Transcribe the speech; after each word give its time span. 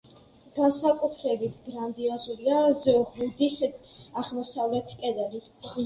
განსაკუთრებით 0.55 1.59
გრანდიოზულია 1.67 2.65
ზღუდის 2.81 3.63
აღმოსავლეთი 4.25 5.03
კედელი. 5.07 5.49